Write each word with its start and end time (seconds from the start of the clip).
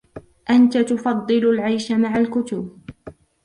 أنتَ 0.49 0.77
تفضِّل 0.77 1.45
العيش 1.49 1.91
مع 1.91 2.17
الكتب. 2.17 2.79